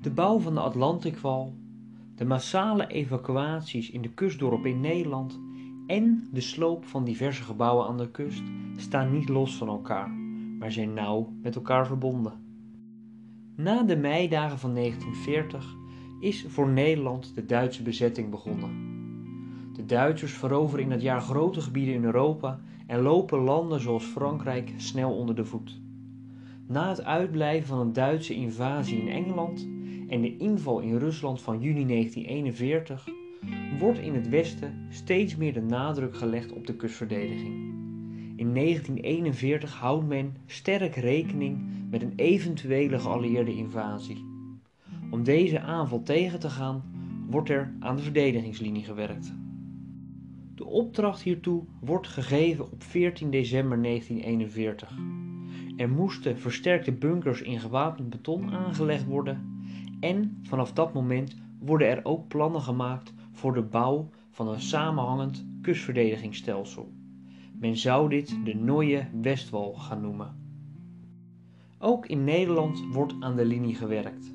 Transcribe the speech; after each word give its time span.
De 0.00 0.10
bouw 0.10 0.38
van 0.38 0.54
de 0.54 0.60
Atlantikwal, 0.60 1.54
de 2.14 2.24
massale 2.24 2.86
evacuaties 2.86 3.90
in 3.90 4.02
de 4.02 4.08
kustdorpen 4.08 4.70
in 4.70 4.80
Nederland 4.80 5.40
en 5.86 6.28
de 6.32 6.40
sloop 6.40 6.84
van 6.84 7.04
diverse 7.04 7.42
gebouwen 7.42 7.86
aan 7.86 7.98
de 7.98 8.10
kust 8.10 8.42
staan 8.76 9.12
niet 9.12 9.28
los 9.28 9.56
van 9.56 9.68
elkaar, 9.68 10.10
maar 10.58 10.72
zijn 10.72 10.94
nauw 10.94 11.32
met 11.42 11.54
elkaar 11.54 11.86
verbonden. 11.86 12.32
Na 13.54 13.82
de 13.82 13.96
meidagen 13.96 14.58
van 14.58 14.74
1940 14.74 15.76
is 16.20 16.44
voor 16.48 16.68
Nederland 16.68 17.34
de 17.34 17.46
Duitse 17.46 17.82
bezetting 17.82 18.30
begonnen. 18.30 18.70
De 19.72 19.84
Duitsers 19.84 20.32
veroveren 20.32 20.84
in 20.84 20.90
dat 20.90 21.02
jaar 21.02 21.20
grote 21.20 21.60
gebieden 21.60 21.94
in 21.94 22.04
Europa 22.04 22.60
en 22.86 23.00
lopen 23.00 23.38
landen 23.38 23.80
zoals 23.80 24.04
Frankrijk 24.04 24.72
snel 24.76 25.16
onder 25.16 25.34
de 25.34 25.44
voet. 25.44 25.80
Na 26.66 26.88
het 26.88 27.04
uitblijven 27.04 27.68
van 27.68 27.78
een 27.78 27.92
Duitse 27.92 28.34
invasie 28.34 29.00
in 29.00 29.08
Engeland 29.08 29.68
en 30.08 30.20
de 30.20 30.36
inval 30.36 30.80
in 30.80 30.96
Rusland 30.96 31.40
van 31.40 31.60
juni 31.60 31.86
1941 31.86 33.08
wordt 33.78 33.98
in 33.98 34.14
het 34.14 34.28
Westen 34.28 34.86
steeds 34.88 35.36
meer 35.36 35.52
de 35.52 35.62
nadruk 35.62 36.16
gelegd 36.16 36.52
op 36.52 36.66
de 36.66 36.76
kustverdediging. 36.76 37.76
In 38.36 38.54
1941 38.54 39.74
houdt 39.74 40.06
men 40.06 40.36
sterk 40.46 40.94
rekening 40.94 41.58
met 41.90 42.02
een 42.02 42.12
eventuele 42.16 42.98
geallieerde 42.98 43.56
invasie. 43.56 44.24
Om 45.10 45.22
deze 45.22 45.60
aanval 45.60 46.02
tegen 46.02 46.40
te 46.40 46.50
gaan, 46.50 46.82
wordt 47.30 47.48
er 47.48 47.74
aan 47.80 47.96
de 47.96 48.02
verdedigingslinie 48.02 48.84
gewerkt. 48.84 49.34
De 50.54 50.64
opdracht 50.64 51.22
hiertoe 51.22 51.64
wordt 51.80 52.08
gegeven 52.08 52.72
op 52.72 52.82
14 52.82 53.30
december 53.30 53.82
1941. 53.82 54.98
Er 55.76 55.88
moesten 55.88 56.38
versterkte 56.38 56.92
bunkers 56.92 57.42
in 57.42 57.60
gewapend 57.60 58.10
beton 58.10 58.50
aangelegd 58.50 59.04
worden 59.04 59.57
en 60.00 60.38
vanaf 60.42 60.72
dat 60.72 60.92
moment 60.92 61.36
worden 61.58 61.88
er 61.88 62.00
ook 62.02 62.28
plannen 62.28 62.60
gemaakt 62.60 63.14
voor 63.32 63.54
de 63.54 63.62
bouw 63.62 64.08
van 64.30 64.48
een 64.48 64.60
samenhangend 64.60 65.46
kustverdedigingsstelsel. 65.62 66.92
Men 67.52 67.76
zou 67.76 68.08
dit 68.08 68.38
de 68.44 68.54
Neue 68.54 69.06
Westwal 69.22 69.74
gaan 69.74 70.00
noemen. 70.00 70.36
Ook 71.78 72.06
in 72.06 72.24
Nederland 72.24 72.84
wordt 72.92 73.14
aan 73.20 73.36
de 73.36 73.44
linie 73.44 73.74
gewerkt. 73.74 74.34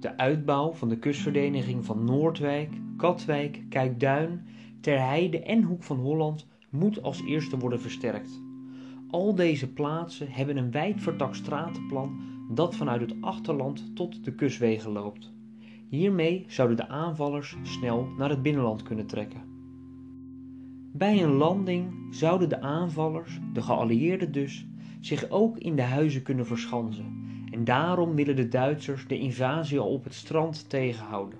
De 0.00 0.16
uitbouw 0.16 0.72
van 0.72 0.88
de 0.88 0.98
kustverdediging 0.98 1.84
van 1.84 2.04
Noordwijk, 2.04 2.70
Katwijk, 2.96 3.62
Kijkduin, 3.68 4.46
Terheide 4.80 5.42
en 5.42 5.62
Hoek 5.62 5.82
van 5.82 5.98
Holland 5.98 6.46
moet 6.70 7.02
als 7.02 7.22
eerste 7.22 7.58
worden 7.58 7.80
versterkt. 7.80 8.42
Al 9.10 9.34
deze 9.34 9.72
plaatsen 9.72 10.30
hebben 10.30 10.56
een 10.56 10.70
wijd 10.70 11.02
vertakt 11.02 11.36
stratenplan 11.36 12.20
dat 12.48 12.74
vanuit 12.74 13.00
het 13.00 13.14
achterland 13.20 13.96
tot 13.96 14.24
de 14.24 14.34
kustwegen 14.34 14.92
loopt. 14.92 15.32
Hiermee 15.88 16.44
zouden 16.48 16.76
de 16.76 16.88
aanvallers 16.88 17.56
snel 17.62 18.08
naar 18.18 18.30
het 18.30 18.42
binnenland 18.42 18.82
kunnen 18.82 19.06
trekken. 19.06 19.42
Bij 20.92 21.22
een 21.22 21.32
landing 21.32 21.92
zouden 22.10 22.48
de 22.48 22.60
aanvallers, 22.60 23.40
de 23.52 23.62
geallieerden 23.62 24.32
dus, 24.32 24.66
zich 25.00 25.30
ook 25.30 25.58
in 25.58 25.76
de 25.76 25.82
huizen 25.82 26.22
kunnen 26.22 26.46
verschansen 26.46 27.24
en 27.50 27.64
daarom 27.64 28.14
willen 28.14 28.36
de 28.36 28.48
Duitsers 28.48 29.06
de 29.06 29.18
invasie 29.18 29.82
op 29.82 30.04
het 30.04 30.14
strand 30.14 30.68
tegenhouden. 30.68 31.38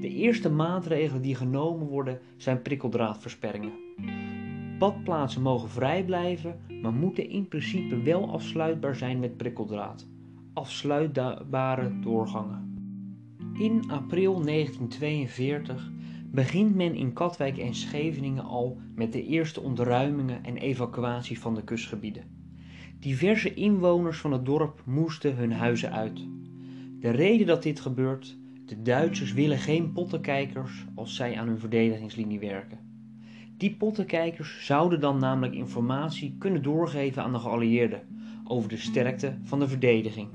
De 0.00 0.08
eerste 0.08 0.50
maatregelen 0.50 1.22
die 1.22 1.34
genomen 1.34 1.86
worden 1.86 2.18
zijn 2.36 2.62
prikkeldraadversperringen. 2.62 3.72
Badplaatsen 4.78 5.42
mogen 5.42 5.68
vrij 5.68 6.04
blijven, 6.04 6.60
maar 6.82 6.92
moeten 6.92 7.30
in 7.30 7.48
principe 7.48 8.02
wel 8.02 8.30
afsluitbaar 8.30 8.96
zijn 8.96 9.18
met 9.18 9.36
prikkeldraad. 9.36 10.06
Afsluitbare 10.56 12.00
doorgangen. 12.00 12.78
In 13.58 13.90
april 13.90 14.44
1942 14.44 15.90
begint 16.30 16.74
men 16.74 16.94
in 16.94 17.12
Katwijk 17.12 17.58
en 17.58 17.74
Scheveningen 17.74 18.44
al 18.44 18.78
met 18.94 19.12
de 19.12 19.26
eerste 19.26 19.60
ontruimingen 19.60 20.44
en 20.44 20.56
evacuatie 20.56 21.40
van 21.40 21.54
de 21.54 21.64
kustgebieden. 21.64 22.24
Diverse 23.00 23.54
inwoners 23.54 24.18
van 24.18 24.32
het 24.32 24.46
dorp 24.46 24.82
moesten 24.84 25.36
hun 25.36 25.52
huizen 25.52 25.92
uit. 25.92 26.26
De 27.00 27.10
reden 27.10 27.46
dat 27.46 27.62
dit 27.62 27.80
gebeurt, 27.80 28.36
de 28.66 28.82
Duitsers 28.82 29.32
willen 29.32 29.58
geen 29.58 29.92
pottenkijkers 29.92 30.84
als 30.94 31.14
zij 31.14 31.38
aan 31.38 31.48
hun 31.48 31.58
verdedigingslinie 31.58 32.38
werken. 32.38 32.78
Die 33.56 33.76
pottenkijkers 33.76 34.66
zouden 34.66 35.00
dan 35.00 35.18
namelijk 35.18 35.54
informatie 35.54 36.36
kunnen 36.38 36.62
doorgeven 36.62 37.22
aan 37.22 37.32
de 37.32 37.38
geallieerden 37.38 38.02
over 38.44 38.68
de 38.68 38.76
sterkte 38.76 39.38
van 39.42 39.58
de 39.58 39.68
verdediging. 39.68 40.28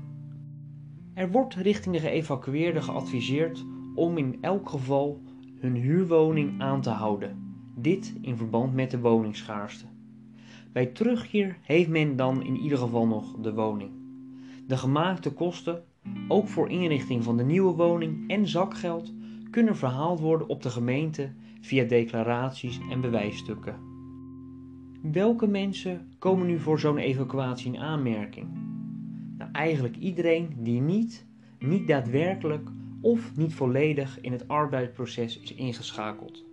Er 1.14 1.30
wordt 1.30 1.54
richting 1.54 1.94
de 1.94 2.00
geëvacueerden 2.00 2.82
geadviseerd 2.82 3.64
om 3.94 4.18
in 4.18 4.38
elk 4.40 4.68
geval 4.68 5.20
hun 5.58 5.74
huurwoning 5.74 6.60
aan 6.60 6.80
te 6.80 6.90
houden. 6.90 7.54
Dit 7.76 8.14
in 8.20 8.36
verband 8.36 8.74
met 8.74 8.90
de 8.90 8.98
woningschaarste. 8.98 9.84
Bij 10.72 10.86
terugkeer 10.86 11.58
heeft 11.62 11.88
men 11.88 12.16
dan 12.16 12.42
in 12.42 12.56
ieder 12.56 12.78
geval 12.78 13.06
nog 13.06 13.36
de 13.40 13.54
woning. 13.54 13.90
De 14.66 14.76
gemaakte 14.76 15.32
kosten, 15.32 15.84
ook 16.28 16.48
voor 16.48 16.70
inrichting 16.70 17.24
van 17.24 17.36
de 17.36 17.44
nieuwe 17.44 17.74
woning 17.74 18.30
en 18.30 18.48
zakgeld, 18.48 19.12
kunnen 19.50 19.76
verhaald 19.76 20.20
worden 20.20 20.48
op 20.48 20.62
de 20.62 20.70
gemeente 20.70 21.32
via 21.60 21.84
declaraties 21.84 22.80
en 22.90 23.00
bewijsstukken. 23.00 23.76
Welke 25.02 25.46
mensen 25.46 26.14
komen 26.18 26.46
nu 26.46 26.58
voor 26.58 26.78
zo'n 26.78 26.98
evacuatie 26.98 27.72
in 27.72 27.80
aanmerking? 27.80 28.71
Eigenlijk 29.52 29.96
iedereen 29.96 30.56
die 30.58 30.80
niet, 30.80 31.26
niet 31.58 31.88
daadwerkelijk 31.88 32.68
of 33.00 33.36
niet 33.36 33.54
volledig 33.54 34.20
in 34.20 34.32
het 34.32 34.48
arbeidsproces 34.48 35.40
is 35.40 35.54
ingeschakeld. 35.54 36.44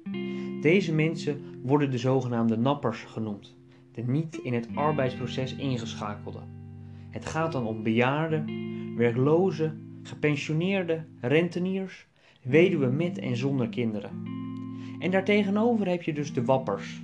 Deze 0.62 0.94
mensen 0.94 1.42
worden 1.64 1.92
de 1.92 1.98
zogenaamde 1.98 2.58
nappers 2.58 3.04
genoemd 3.04 3.58
de 4.06 4.12
niet 4.12 4.36
in 4.36 4.54
het 4.54 4.68
arbeidsproces 4.76 5.56
ingeschakelde. 5.56 6.40
Het 7.10 7.26
gaat 7.26 7.52
dan 7.52 7.66
om 7.66 7.84
bejaarden, 7.84 8.46
werklozen, 8.96 10.00
gepensioneerden, 10.04 11.08
renteniers, 11.22 12.08
weduwen 12.42 12.96
met 12.96 13.18
en 13.18 13.38
zonder 13.38 13.70
kinderen. 13.70 14.12
En 15.00 15.12
daartegenover 15.12 15.88
heb 15.88 16.04
je 16.04 16.14
dus 16.14 16.34
de 16.34 16.46
wappers, 16.46 17.02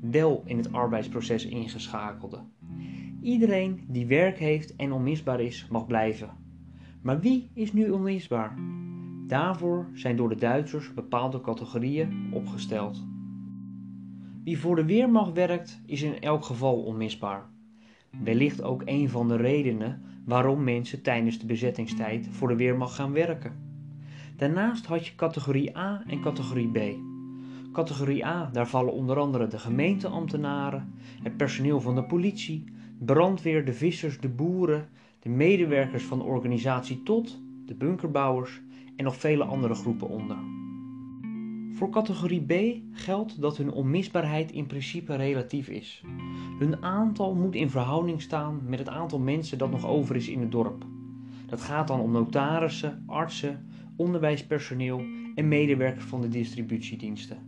wel 0.00 0.42
in 0.44 0.56
het 0.56 0.72
arbeidsproces 0.72 1.46
ingeschakelde. 1.46 2.38
Iedereen 3.22 3.84
die 3.88 4.06
werk 4.06 4.38
heeft 4.38 4.76
en 4.76 4.92
onmisbaar 4.92 5.40
is, 5.40 5.66
mag 5.70 5.86
blijven. 5.86 6.30
Maar 7.02 7.20
wie 7.20 7.50
is 7.54 7.72
nu 7.72 7.90
onmisbaar? 7.90 8.58
Daarvoor 9.26 9.86
zijn 9.94 10.16
door 10.16 10.28
de 10.28 10.36
Duitsers 10.36 10.94
bepaalde 10.94 11.40
categorieën 11.40 12.30
opgesteld. 12.32 13.06
Wie 14.44 14.58
voor 14.58 14.76
de 14.76 14.84
Weermacht 14.84 15.32
werkt, 15.32 15.80
is 15.86 16.02
in 16.02 16.20
elk 16.20 16.44
geval 16.44 16.82
onmisbaar. 16.82 17.44
Wellicht 18.22 18.62
ook 18.62 18.82
een 18.84 19.08
van 19.08 19.28
de 19.28 19.36
redenen 19.36 20.02
waarom 20.24 20.64
mensen 20.64 21.02
tijdens 21.02 21.38
de 21.38 21.46
bezettingstijd 21.46 22.28
voor 22.30 22.48
de 22.48 22.56
Weermacht 22.56 22.94
gaan 22.94 23.12
werken. 23.12 23.52
Daarnaast 24.36 24.86
had 24.86 25.06
je 25.06 25.14
categorie 25.14 25.76
A 25.76 26.02
en 26.06 26.20
categorie 26.20 26.70
B. 26.70 26.78
Categorie 27.72 28.26
A, 28.26 28.50
daar 28.52 28.68
vallen 28.68 28.92
onder 28.92 29.18
andere 29.18 29.46
de 29.46 29.58
gemeenteambtenaren, 29.58 30.92
het 31.22 31.36
personeel 31.36 31.80
van 31.80 31.94
de 31.94 32.04
politie, 32.04 32.64
brandweer, 33.04 33.64
de 33.64 33.72
vissers, 33.72 34.20
de 34.20 34.28
boeren, 34.28 34.88
de 35.20 35.28
medewerkers 35.28 36.04
van 36.04 36.18
de 36.18 36.24
organisatie 36.24 37.02
tot, 37.02 37.40
de 37.66 37.74
bunkerbouwers 37.74 38.60
en 38.96 39.04
nog 39.04 39.16
vele 39.16 39.44
andere 39.44 39.74
groepen 39.74 40.08
onder. 40.08 40.36
Voor 41.72 41.90
categorie 41.90 42.44
B 42.44 42.80
geldt 42.92 43.40
dat 43.40 43.56
hun 43.56 43.72
onmisbaarheid 43.72 44.52
in 44.52 44.66
principe 44.66 45.16
relatief 45.16 45.68
is. 45.68 46.02
Hun 46.58 46.82
aantal 46.82 47.34
moet 47.34 47.54
in 47.54 47.70
verhouding 47.70 48.22
staan 48.22 48.60
met 48.66 48.78
het 48.78 48.88
aantal 48.88 49.18
mensen 49.18 49.58
dat 49.58 49.70
nog 49.70 49.86
over 49.86 50.16
is 50.16 50.28
in 50.28 50.40
het 50.40 50.52
dorp. 50.52 50.84
Dat 51.46 51.60
gaat 51.60 51.88
dan 51.88 52.00
om 52.00 52.12
notarissen, 52.12 53.02
artsen, 53.06 53.66
onderwijspersoneel 53.96 55.02
en 55.34 55.48
medewerkers 55.48 56.04
van 56.04 56.20
de 56.20 56.28
distributiediensten. 56.28 57.38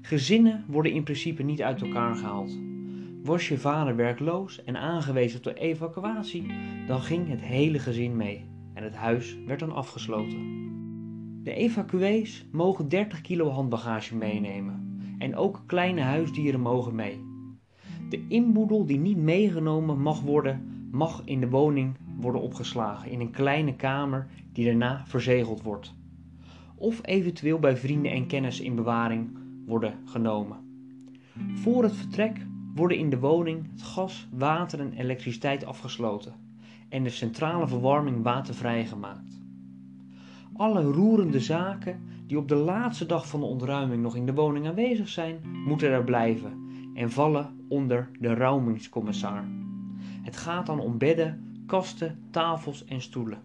Gezinnen 0.00 0.64
worden 0.66 0.92
in 0.92 1.02
principe 1.02 1.42
niet 1.42 1.62
uit 1.62 1.82
elkaar 1.82 2.14
gehaald. 2.14 2.71
Was 3.22 3.48
je 3.48 3.58
vader 3.58 3.96
werkloos 3.96 4.64
en 4.64 4.76
aangewezen 4.76 5.42
de 5.42 5.54
evacuatie, 5.54 6.46
dan 6.86 7.00
ging 7.00 7.28
het 7.28 7.40
hele 7.40 7.78
gezin 7.78 8.16
mee 8.16 8.50
en 8.74 8.82
het 8.82 8.94
huis 8.94 9.36
werd 9.46 9.60
dan 9.60 9.72
afgesloten. 9.72 10.60
De 11.42 11.54
evacuees 11.54 12.46
mogen 12.52 12.88
30 12.88 13.20
kilo 13.20 13.48
handbagage 13.48 14.16
meenemen 14.16 14.98
en 15.18 15.36
ook 15.36 15.62
kleine 15.66 16.00
huisdieren 16.00 16.60
mogen 16.60 16.94
mee. 16.94 17.20
De 18.08 18.26
inboedel 18.28 18.86
die 18.86 18.98
niet 18.98 19.18
meegenomen 19.18 20.00
mag 20.00 20.20
worden, 20.20 20.88
mag 20.90 21.22
in 21.24 21.40
de 21.40 21.48
woning 21.48 21.96
worden 22.20 22.40
opgeslagen 22.40 23.10
in 23.10 23.20
een 23.20 23.30
kleine 23.30 23.76
kamer 23.76 24.26
die 24.52 24.64
daarna 24.64 25.02
verzegeld 25.06 25.62
wordt. 25.62 25.94
Of 26.74 27.00
eventueel 27.02 27.58
bij 27.58 27.76
vrienden 27.76 28.12
en 28.12 28.26
kennis 28.26 28.60
in 28.60 28.74
bewaring 28.74 29.38
worden 29.66 29.94
genomen. 30.04 30.56
Voor 31.54 31.82
het 31.82 31.96
vertrek 31.96 32.50
worden 32.74 32.98
in 32.98 33.10
de 33.10 33.18
woning 33.18 33.70
het 33.70 33.82
gas, 33.82 34.28
water 34.30 34.80
en 34.80 34.92
elektriciteit 34.92 35.64
afgesloten 35.64 36.34
en 36.88 37.02
de 37.02 37.10
centrale 37.10 37.66
verwarming 37.66 38.22
watervrij 38.22 38.86
gemaakt. 38.86 39.40
Alle 40.56 40.82
roerende 40.82 41.40
zaken 41.40 42.00
die 42.26 42.38
op 42.38 42.48
de 42.48 42.54
laatste 42.54 43.06
dag 43.06 43.28
van 43.28 43.40
de 43.40 43.46
ontruiming 43.46 44.02
nog 44.02 44.16
in 44.16 44.26
de 44.26 44.34
woning 44.34 44.66
aanwezig 44.66 45.08
zijn, 45.08 45.40
moeten 45.66 45.90
er 45.90 46.04
blijven 46.04 46.52
en 46.94 47.10
vallen 47.10 47.60
onder 47.68 48.10
de 48.20 48.34
rouwmingscommissar. 48.34 49.44
Het 50.22 50.36
gaat 50.36 50.66
dan 50.66 50.80
om 50.80 50.98
bedden, 50.98 51.62
kasten, 51.66 52.18
tafels 52.30 52.84
en 52.84 53.00
stoelen. 53.00 53.42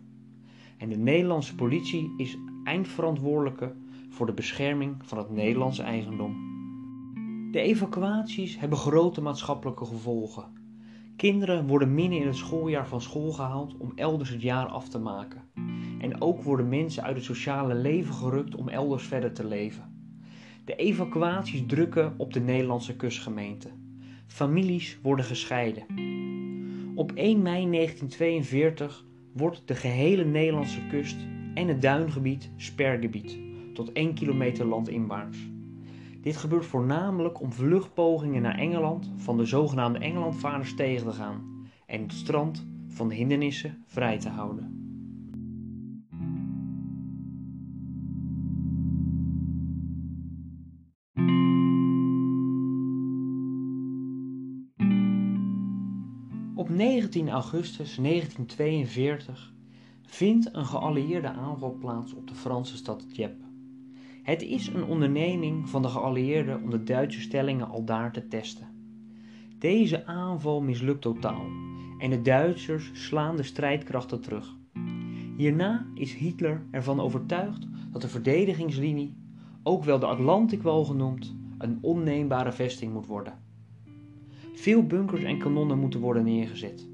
En 0.77 0.89
de 0.89 0.97
Nederlandse 0.97 1.56
politie 1.56 2.13
is 2.18 2.38
eindverantwoordelijke 2.63 3.75
voor 4.09 4.25
de 4.25 4.33
bescherming 4.33 4.95
van 5.00 5.18
het 5.18 5.30
Nederlandse 5.30 5.83
eigendom. 5.83 6.46
De 7.57 7.63
evacuaties 7.63 8.59
hebben 8.59 8.77
grote 8.77 9.21
maatschappelijke 9.21 9.86
gevolgen. 9.86 10.44
Kinderen 11.15 11.68
worden 11.68 11.94
midden 11.94 12.19
in 12.19 12.27
het 12.27 12.36
schooljaar 12.36 12.88
van 12.88 13.01
school 13.01 13.31
gehaald 13.31 13.77
om 13.77 13.92
elders 13.95 14.30
het 14.30 14.42
jaar 14.42 14.65
af 14.65 14.89
te 14.89 15.00
maken. 15.00 15.42
En 16.00 16.21
ook 16.21 16.42
worden 16.42 16.69
mensen 16.69 17.04
uit 17.04 17.15
het 17.15 17.25
sociale 17.25 17.75
leven 17.75 18.13
gerukt 18.13 18.56
om 18.56 18.69
elders 18.69 19.04
verder 19.04 19.33
te 19.33 19.45
leven. 19.48 20.12
De 20.65 20.75
evacuaties 20.75 21.63
drukken 21.68 22.13
op 22.18 22.33
de 22.33 22.39
Nederlandse 22.39 22.95
kustgemeente. 22.95 23.69
Families 24.25 25.00
worden 25.01 25.25
gescheiden. 25.25 25.86
Op 26.95 27.12
1 27.12 27.42
mei 27.42 27.69
1942 27.69 29.06
wordt 29.33 29.62
de 29.65 29.75
gehele 29.75 30.25
Nederlandse 30.25 30.88
kust 30.89 31.18
en 31.54 31.68
het 31.68 31.81
duingebied 31.81 32.51
spergebied, 32.56 33.38
tot 33.74 33.92
1 33.92 34.13
kilometer 34.13 34.65
landinwaarts. 34.65 35.38
Dit 36.27 36.38
gebeurt 36.38 36.65
voornamelijk 36.65 37.41
om 37.41 37.53
vluchtpogingen 37.53 38.41
naar 38.41 38.57
Engeland 38.57 39.12
van 39.15 39.38
de 39.38 39.45
zogenaamde 39.45 40.00
Engelandvaarders 40.00 40.75
tegen 40.75 41.07
te 41.07 41.13
gaan 41.13 41.68
en 41.85 42.01
het 42.01 42.13
strand 42.13 42.68
van 42.88 43.07
de 43.07 43.15
hindernissen 43.15 43.83
vrij 43.85 44.19
te 44.19 44.29
houden. 44.29 44.75
Op 56.56 56.69
19 56.69 57.30
augustus 57.30 57.95
1942 57.95 59.53
vindt 60.01 60.56
een 60.56 60.65
geallieerde 60.65 61.30
aanval 61.30 61.73
plaats 61.80 62.13
op 62.13 62.27
de 62.27 62.35
Franse 62.35 62.77
stad 62.77 63.06
Dieppe. 63.13 63.46
Het 64.27 64.41
is 64.41 64.68
een 64.68 64.83
onderneming 64.83 65.69
van 65.69 65.81
de 65.81 65.88
geallieerden 65.88 66.63
om 66.63 66.69
de 66.69 66.83
Duitse 66.83 67.21
stellingen 67.21 67.68
al 67.68 67.83
daar 67.83 68.12
te 68.12 68.27
testen. 68.27 68.68
Deze 69.59 70.06
aanval 70.06 70.62
mislukt 70.62 71.01
totaal 71.01 71.45
en 71.97 72.09
de 72.09 72.21
Duitsers 72.21 72.89
slaan 72.94 73.35
de 73.35 73.44
strijdkrachten 73.44 74.21
terug. 74.21 74.56
Hierna 75.38 75.85
is 75.94 76.13
Hitler 76.13 76.65
ervan 76.71 77.00
overtuigd 77.00 77.68
dat 77.91 78.01
de 78.01 78.07
verdedigingslinie, 78.07 79.18
ook 79.63 79.83
wel 79.83 80.00
de 80.00 80.06
Atlantikwal 80.06 80.85
genoemd, 80.85 81.35
een 81.57 81.77
onneembare 81.81 82.51
vesting 82.51 82.94
moet 82.94 83.07
worden. 83.07 83.39
Veel 84.53 84.85
bunkers 84.85 85.23
en 85.23 85.38
kanonnen 85.38 85.80
moeten 85.80 86.00
worden 86.00 86.23
neergezet. 86.23 86.89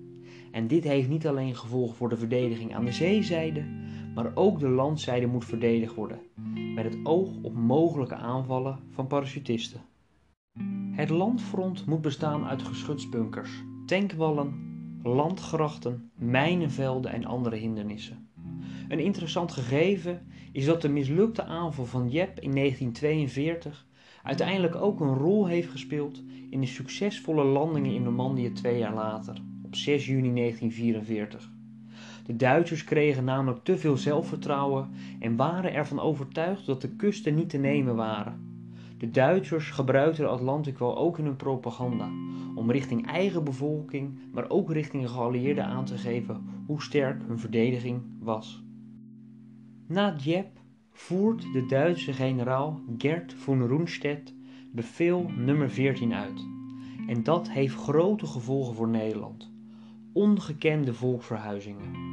En 0.52 0.68
dit 0.68 0.84
heeft 0.84 1.10
niet 1.10 1.28
alleen 1.28 1.56
gevolgen 1.56 1.96
voor 1.96 2.10
de 2.10 2.18
verdediging 2.18 2.76
aan 2.76 2.86
de 2.86 2.92
zeezijde, 2.92 3.66
maar 4.16 4.32
ook 4.36 4.60
de 4.60 4.70
landzijde 4.70 5.28
moet 5.28 5.46
verdedigd 5.46 5.96
worden, 5.96 6.20
met 6.76 6.84
het 6.84 6.98
oog 7.04 7.30
op 7.42 7.54
mogelijke 7.54 8.16
aanvallen 8.16 8.80
van 8.92 9.08
parachutisten. 9.08 9.82
Het 10.92 11.10
landfront 11.10 11.86
moet 11.86 12.02
bestaan 12.02 12.46
uit 12.46 12.64
geschutsbunkers, 12.64 13.64
tankwallen, 13.86 14.72
landgrachten, 15.04 16.12
mijnenvelden 16.16 17.12
en 17.12 17.26
andere 17.26 17.56
hindernissen. 17.56 18.28
Een 18.88 19.00
interessant 19.00 19.52
gegeven 19.52 20.28
is 20.52 20.66
dat 20.66 20.82
de 20.82 20.90
mislukte 20.90 21.44
aanval 21.44 21.86
van 21.86 22.10
Jep 22.10 22.40
in 22.40 22.52
1942 22.52 23.88
uiteindelijk 24.24 24.76
ook 24.76 25.00
een 25.00 25.14
rol 25.14 25.48
heeft 25.48 25.70
gespeeld 25.70 26.24
in 26.50 26.60
de 26.60 26.68
succesvolle 26.68 27.44
landingen 27.44 27.94
in 27.94 28.04
Normandië 28.04 28.52
twee 28.52 28.78
jaar 28.78 28.94
later, 28.94 29.42
op 29.64 29.76
6 29.76 30.06
juni 30.06 30.34
1944. 30.34 31.52
De 32.26 32.36
Duitsers 32.36 32.84
kregen 32.84 33.24
namelijk 33.24 33.64
te 33.64 33.78
veel 33.78 33.98
zelfvertrouwen 33.98 34.90
en 35.20 35.36
waren 35.36 35.74
ervan 35.74 36.00
overtuigd 36.00 36.66
dat 36.66 36.82
de 36.82 36.96
kusten 36.96 37.36
niet 37.36 37.50
te 37.50 37.58
nemen 37.58 37.96
waren. 37.96 38.52
De 38.98 39.12
Duitsers 39.12 39.70
gebruikten 39.70 40.24
de 40.24 40.30
Atlantic 40.30 40.78
wel 40.78 40.98
ook 40.98 41.18
in 41.18 41.26
hun 41.26 41.36
propaganda, 41.36 42.10
om 42.56 42.72
richting 42.72 43.08
eigen 43.08 43.44
bevolking, 43.44 44.20
maar 44.32 44.50
ook 44.50 44.72
richting 44.72 45.04
de 45.04 45.10
geallieerden 45.10 45.66
aan 45.66 45.86
te 45.86 45.98
geven 45.98 46.44
hoe 46.66 46.82
sterk 46.82 47.22
hun 47.28 47.40
verdediging 47.40 48.02
was. 48.20 48.64
Na 49.88 50.12
Dieppe 50.12 50.60
voert 50.92 51.42
de 51.54 51.66
Duitse 51.66 52.14
generaal 52.14 52.80
Gerd 52.98 53.34
von 53.34 53.68
Rundstedt 53.68 54.34
bevel 54.72 55.30
nummer 55.38 55.70
14 55.70 56.14
uit. 56.14 56.48
En 57.08 57.24
dat 57.24 57.50
heeft 57.50 57.76
grote 57.76 58.28
gevolgen 58.28 58.76
voor 58.76 58.88
Nederland. 58.88 59.52
Ongekende 60.14 60.94
volksverhuizingen. 60.94 62.13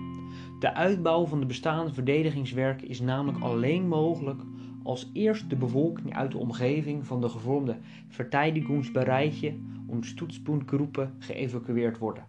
De 0.60 0.74
uitbouw 0.74 1.26
van 1.26 1.40
de 1.40 1.46
bestaande 1.46 1.92
verdedigingswerken 1.92 2.88
is 2.88 3.00
namelijk 3.00 3.42
alleen 3.42 3.88
mogelijk 3.88 4.40
als 4.82 5.10
eerst 5.12 5.50
de 5.50 5.56
bevolking 5.56 6.16
uit 6.16 6.30
de 6.30 6.38
omgeving 6.38 7.06
van 7.06 7.20
de 7.20 7.28
gevormde 7.28 7.76
Verteidigungsbereiche 8.08 9.54
und 9.86 10.06
Stützpunktgroepen 10.06 11.14
geëvacueerd 11.18 11.98
worden. 11.98 12.26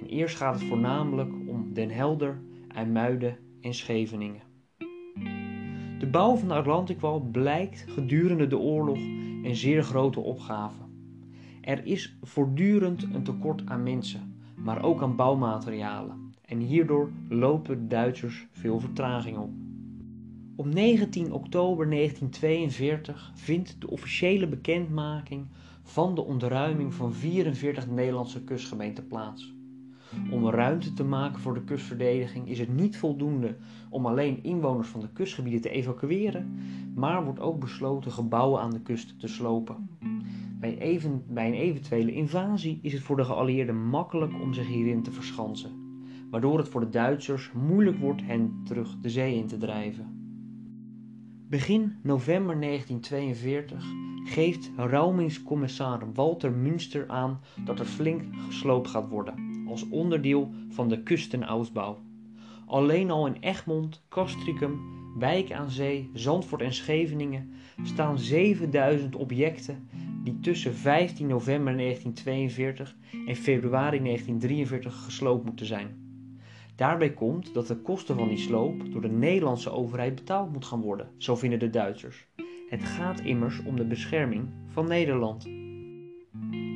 En 0.00 0.06
eerst 0.06 0.36
gaat 0.36 0.54
het 0.54 0.68
voornamelijk 0.68 1.32
om 1.46 1.72
Den 1.72 1.90
Helder, 1.90 2.40
IJmuiden 2.68 3.36
en 3.60 3.74
Scheveningen. 3.74 4.42
De 5.98 6.08
bouw 6.10 6.36
van 6.36 6.48
de 6.48 6.54
Atlantikwal 6.54 7.20
blijkt 7.20 7.84
gedurende 7.88 8.46
de 8.46 8.58
oorlog 8.58 8.98
een 9.42 9.56
zeer 9.56 9.82
grote 9.82 10.20
opgave. 10.20 10.82
Er 11.60 11.86
is 11.86 12.18
voortdurend 12.22 13.02
een 13.02 13.22
tekort 13.22 13.62
aan 13.66 13.82
mensen, 13.82 14.42
maar 14.56 14.82
ook 14.82 15.02
aan 15.02 15.16
bouwmaterialen. 15.16 16.23
En 16.54 16.60
hierdoor 16.60 17.10
lopen 17.28 17.78
de 17.78 17.86
Duitsers 17.86 18.46
veel 18.50 18.80
vertraging 18.80 19.38
op. 19.38 19.50
Op 20.56 20.66
19 20.66 21.32
oktober 21.32 21.90
1942 21.90 23.32
vindt 23.34 23.80
de 23.80 23.90
officiële 23.90 24.48
bekendmaking 24.48 25.46
van 25.82 26.14
de 26.14 26.20
ontruiming 26.20 26.94
van 26.94 27.12
44 27.12 27.90
Nederlandse 27.90 28.44
kustgemeenten 28.44 29.06
plaats. 29.06 29.54
Om 30.30 30.48
ruimte 30.48 30.92
te 30.92 31.04
maken 31.04 31.40
voor 31.40 31.54
de 31.54 31.64
kustverdediging 31.64 32.48
is 32.48 32.58
het 32.58 32.74
niet 32.74 32.96
voldoende 32.96 33.56
om 33.90 34.06
alleen 34.06 34.42
inwoners 34.42 34.88
van 34.88 35.00
de 35.00 35.12
kustgebieden 35.12 35.60
te 35.60 35.70
evacueren, 35.70 36.58
maar 36.94 37.24
wordt 37.24 37.40
ook 37.40 37.60
besloten 37.60 38.12
gebouwen 38.12 38.60
aan 38.60 38.70
de 38.70 38.82
kust 38.82 39.20
te 39.20 39.28
slopen. 39.28 39.88
Bij, 40.60 41.00
bij 41.28 41.46
een 41.46 41.54
eventuele 41.54 42.12
invasie 42.12 42.78
is 42.82 42.92
het 42.92 43.02
voor 43.02 43.16
de 43.16 43.24
geallieerden 43.24 43.86
makkelijk 43.86 44.40
om 44.40 44.54
zich 44.54 44.66
hierin 44.66 45.02
te 45.02 45.12
verschansen, 45.12 45.83
waardoor 46.30 46.58
het 46.58 46.68
voor 46.68 46.80
de 46.80 46.88
Duitsers 46.88 47.52
moeilijk 47.52 47.98
wordt 47.98 48.22
hen 48.22 48.60
terug 48.64 48.96
de 49.00 49.10
zee 49.10 49.34
in 49.34 49.46
te 49.46 49.58
drijven. 49.58 50.14
Begin 51.48 51.96
november 52.02 52.60
1942 52.60 53.84
geeft 54.24 54.70
rouwmingscommissar 54.76 56.12
Walter 56.12 56.52
Münster 56.52 57.08
aan 57.08 57.40
dat 57.64 57.78
er 57.78 57.84
flink 57.84 58.22
gesloopt 58.46 58.88
gaat 58.88 59.08
worden 59.08 59.64
als 59.68 59.88
onderdeel 59.88 60.50
van 60.68 60.88
de 60.88 61.02
kustenausbouw. 61.02 61.98
Alleen 62.66 63.10
al 63.10 63.26
in 63.26 63.36
Egmond, 63.40 64.04
Castricum, 64.08 64.80
Wijk 65.18 65.52
aan 65.52 65.70
Zee, 65.70 66.10
Zandvoort 66.12 66.62
en 66.62 66.72
Scheveningen 66.72 67.50
staan 67.82 68.18
7000 68.18 69.16
objecten 69.16 69.88
die 70.24 70.40
tussen 70.40 70.74
15 70.74 71.26
november 71.26 71.76
1942 71.76 72.96
en 73.26 73.36
februari 73.36 74.02
1943 74.02 75.04
gesloopt 75.04 75.44
moeten 75.44 75.66
zijn. 75.66 76.03
Daarbij 76.76 77.12
komt 77.12 77.54
dat 77.54 77.66
de 77.66 77.76
kosten 77.76 78.16
van 78.16 78.28
die 78.28 78.38
sloop 78.38 78.92
door 78.92 79.00
de 79.00 79.08
Nederlandse 79.08 79.70
overheid 79.70 80.14
betaald 80.14 80.52
moet 80.52 80.64
gaan 80.64 80.80
worden, 80.80 81.08
zo 81.16 81.36
vinden 81.36 81.58
de 81.58 81.70
Duitsers. 81.70 82.26
Het 82.68 82.84
gaat 82.84 83.20
immers 83.20 83.62
om 83.62 83.76
de 83.76 83.86
bescherming 83.86 84.48
van 84.68 84.88
Nederland. 84.88 85.48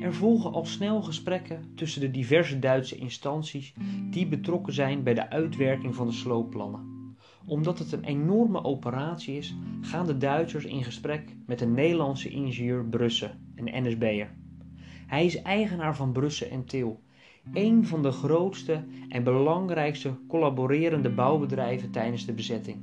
Er 0.01 0.15
volgen 0.15 0.53
al 0.53 0.65
snel 0.65 1.03
gesprekken 1.03 1.73
tussen 1.75 2.01
de 2.01 2.11
diverse 2.11 2.59
Duitse 2.59 2.97
instanties 2.97 3.75
die 4.11 4.27
betrokken 4.27 4.73
zijn 4.73 5.03
bij 5.03 5.15
de 5.15 5.31
uitwerking 5.31 5.95
van 5.95 6.07
de 6.07 6.13
sloopplannen. 6.13 7.17
Omdat 7.47 7.79
het 7.79 7.93
een 7.93 8.05
enorme 8.05 8.65
operatie 8.65 9.37
is, 9.37 9.57
gaan 9.81 10.07
de 10.07 10.17
Duitsers 10.17 10.65
in 10.65 10.85
gesprek 10.85 11.37
met 11.47 11.59
de 11.59 11.67
Nederlandse 11.67 12.29
ingenieur 12.29 12.85
Brusse, 12.85 13.31
een 13.55 13.87
NSB'er. 13.87 14.35
Hij 15.07 15.25
is 15.25 15.43
eigenaar 15.43 15.97
van 15.97 16.13
Brusse 16.13 16.47
en 16.49 16.65
Til, 16.65 17.01
een 17.53 17.87
van 17.87 18.03
de 18.03 18.11
grootste 18.11 18.85
en 19.09 19.25
belangrijkste 19.25 20.13
collaborerende 20.29 21.11
bouwbedrijven 21.11 21.91
tijdens 21.91 22.27
de 22.27 22.33
bezetting. 22.33 22.77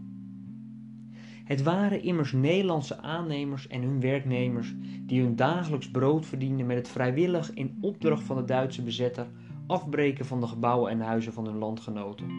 Het 1.45 1.63
waren 1.63 2.03
immers 2.03 2.31
Nederlandse 2.31 3.01
aannemers 3.01 3.67
en 3.67 3.81
hun 3.81 3.99
werknemers 3.99 4.73
die 5.01 5.21
hun 5.21 5.35
dagelijks 5.35 5.91
brood 5.91 6.25
verdienden 6.25 6.65
met 6.65 6.77
het 6.77 6.87
vrijwillig 6.87 7.53
in 7.53 7.77
opdracht 7.81 8.23
van 8.23 8.35
de 8.35 8.45
Duitse 8.45 8.83
bezetter 8.83 9.27
afbreken 9.67 10.25
van 10.25 10.39
de 10.39 10.47
gebouwen 10.47 10.91
en 10.91 10.99
huizen 10.99 11.33
van 11.33 11.45
hun 11.45 11.57
landgenoten. 11.57 12.29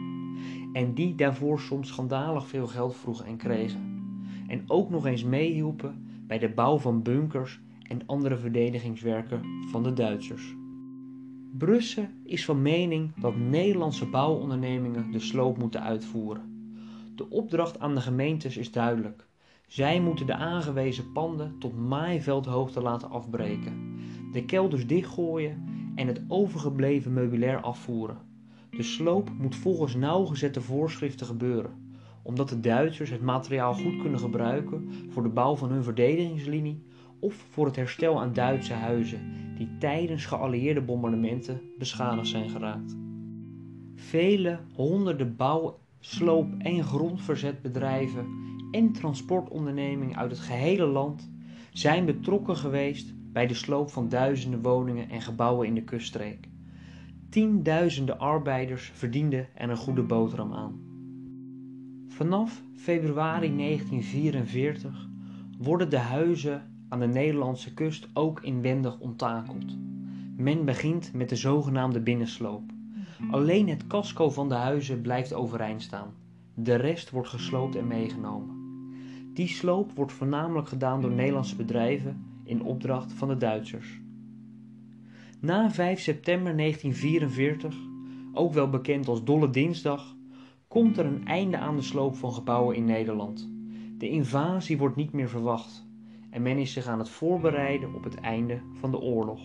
En 0.72 0.94
die 0.94 1.14
daarvoor 1.14 1.60
soms 1.60 1.88
schandalig 1.88 2.48
veel 2.48 2.66
geld 2.66 2.96
vroegen 2.96 3.26
en 3.26 3.36
kregen. 3.36 3.94
En 4.46 4.64
ook 4.66 4.90
nog 4.90 5.06
eens 5.06 5.24
meehielpen 5.24 6.06
bij 6.26 6.38
de 6.38 6.48
bouw 6.48 6.78
van 6.78 7.02
bunkers 7.02 7.60
en 7.82 8.06
andere 8.06 8.36
verdedigingswerken 8.36 9.40
van 9.70 9.82
de 9.82 9.92
Duitsers. 9.92 10.55
Brussel 11.58 12.08
is 12.24 12.44
van 12.44 12.62
mening 12.62 13.12
dat 13.20 13.36
Nederlandse 13.36 14.06
bouwondernemingen 14.06 15.10
de 15.10 15.18
sloop 15.18 15.58
moeten 15.58 15.82
uitvoeren. 15.82 16.74
De 17.14 17.30
opdracht 17.30 17.80
aan 17.80 17.94
de 17.94 18.00
gemeentes 18.00 18.56
is 18.56 18.72
duidelijk. 18.72 19.26
Zij 19.66 20.00
moeten 20.00 20.26
de 20.26 20.34
aangewezen 20.34 21.12
panden 21.12 21.58
tot 21.58 21.78
maaiveldhoogte 21.78 22.80
laten 22.82 23.10
afbreken, 23.10 23.98
de 24.32 24.44
kelders 24.44 24.86
dichtgooien 24.86 25.64
en 25.94 26.06
het 26.06 26.20
overgebleven 26.28 27.12
meubilair 27.12 27.60
afvoeren. 27.60 28.18
De 28.70 28.82
sloop 28.82 29.30
moet 29.38 29.56
volgens 29.56 29.94
nauwgezette 29.94 30.60
voorschriften 30.60 31.26
gebeuren, 31.26 31.96
omdat 32.22 32.48
de 32.48 32.60
Duitsers 32.60 33.10
het 33.10 33.22
materiaal 33.22 33.74
goed 33.74 34.00
kunnen 34.00 34.20
gebruiken 34.20 34.90
voor 35.08 35.22
de 35.22 35.28
bouw 35.28 35.56
van 35.56 35.70
hun 35.70 35.82
verdedigingslinie 35.82 36.85
of 37.20 37.34
voor 37.34 37.66
het 37.66 37.76
herstel 37.76 38.20
aan 38.20 38.32
Duitse 38.32 38.72
huizen 38.72 39.20
die 39.56 39.68
tijdens 39.78 40.26
geallieerde 40.26 40.80
bombardementen 40.80 41.60
beschadigd 41.78 42.28
zijn 42.28 42.50
geraakt. 42.50 42.96
Vele 43.94 44.58
honderden 44.74 45.36
bouw, 45.36 45.78
sloop- 46.00 46.54
en 46.58 46.84
grondverzetbedrijven 46.84 48.26
en 48.70 48.92
transportondernemingen 48.92 50.16
uit 50.16 50.30
het 50.30 50.40
gehele 50.40 50.86
land 50.86 51.30
zijn 51.72 52.04
betrokken 52.04 52.56
geweest 52.56 53.14
bij 53.32 53.46
de 53.46 53.54
sloop 53.54 53.90
van 53.90 54.08
duizenden 54.08 54.62
woningen 54.62 55.10
en 55.10 55.20
gebouwen 55.20 55.66
in 55.66 55.74
de 55.74 55.84
kuststreek. 55.84 56.48
Tienduizenden 57.28 58.18
arbeiders 58.18 58.90
verdienden 58.94 59.48
er 59.54 59.70
een 59.70 59.76
goede 59.76 60.02
boterham 60.02 60.52
aan. 60.52 60.80
Vanaf 62.08 62.62
februari 62.74 63.56
1944 63.56 65.08
worden 65.58 65.90
de 65.90 65.98
huizen 65.98 66.75
aan 66.88 67.00
de 67.00 67.06
Nederlandse 67.06 67.74
kust 67.74 68.08
ook 68.12 68.42
inwendig 68.42 68.98
onttakeld. 68.98 69.76
Men 70.36 70.64
begint 70.64 71.12
met 71.12 71.28
de 71.28 71.36
zogenaamde 71.36 72.00
binnensloop. 72.00 72.62
Alleen 73.30 73.68
het 73.68 73.86
casco 73.86 74.30
van 74.30 74.48
de 74.48 74.54
huizen 74.54 75.00
blijft 75.00 75.32
overeind 75.32 75.82
staan. 75.82 76.14
De 76.54 76.74
rest 76.74 77.10
wordt 77.10 77.28
gesloopt 77.28 77.76
en 77.76 77.86
meegenomen. 77.86 78.56
Die 79.34 79.48
sloop 79.48 79.92
wordt 79.92 80.12
voornamelijk 80.12 80.68
gedaan 80.68 81.00
door 81.00 81.10
Nederlandse 81.10 81.56
bedrijven 81.56 82.24
in 82.44 82.62
opdracht 82.62 83.12
van 83.12 83.28
de 83.28 83.36
Duitsers. 83.36 84.00
Na 85.40 85.70
5 85.70 86.00
september 86.00 86.56
1944, 86.56 87.76
ook 88.32 88.52
wel 88.52 88.70
bekend 88.70 89.08
als 89.08 89.24
Dolle 89.24 89.50
Dinsdag, 89.50 90.16
komt 90.68 90.98
er 90.98 91.06
een 91.06 91.26
einde 91.26 91.58
aan 91.58 91.76
de 91.76 91.82
sloop 91.82 92.16
van 92.16 92.32
gebouwen 92.32 92.76
in 92.76 92.84
Nederland. 92.84 93.50
De 93.98 94.08
invasie 94.08 94.78
wordt 94.78 94.96
niet 94.96 95.12
meer 95.12 95.28
verwacht 95.28 95.85
en 96.36 96.42
men 96.42 96.58
is 96.58 96.72
zich 96.72 96.86
aan 96.86 96.98
het 96.98 97.08
voorbereiden 97.08 97.94
op 97.94 98.04
het 98.04 98.14
einde 98.14 98.60
van 98.72 98.90
de 98.90 98.98
oorlog. 98.98 99.40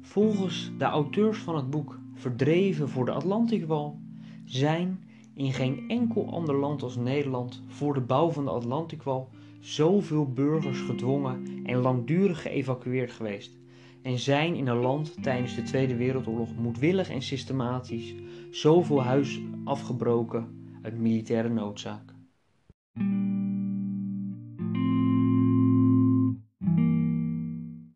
Volgens 0.00 0.72
de 0.78 0.84
auteurs 0.84 1.38
van 1.38 1.56
het 1.56 1.70
boek 1.70 1.98
Verdreven 2.14 2.88
voor 2.88 3.04
de 3.04 3.12
Atlantikwal 3.12 4.00
zijn 4.44 5.04
in 5.34 5.52
geen 5.52 5.84
enkel 5.88 6.32
ander 6.32 6.54
land 6.54 6.82
als 6.82 6.96
Nederland 6.96 7.62
voor 7.66 7.94
de 7.94 8.00
bouw 8.00 8.30
van 8.30 8.44
de 8.44 8.50
Atlantikwal 8.50 9.28
zoveel 9.60 10.32
burgers 10.32 10.80
gedwongen 10.80 11.64
en 11.64 11.78
langdurig 11.78 12.42
geëvacueerd 12.42 13.10
geweest 13.10 13.58
en 14.02 14.18
zijn 14.18 14.54
in 14.54 14.66
een 14.66 14.80
land 14.80 15.22
tijdens 15.22 15.54
de 15.54 15.62
Tweede 15.62 15.96
Wereldoorlog 15.96 16.56
moedwillig 16.56 17.10
en 17.10 17.22
systematisch 17.22 18.14
zoveel 18.50 19.02
huis 19.02 19.40
afgebroken 19.64 20.78
uit 20.82 20.98
militaire 20.98 21.48
noodzaak. 21.48 22.14